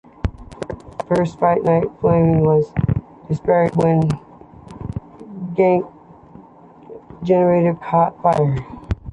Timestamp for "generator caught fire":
7.21-8.65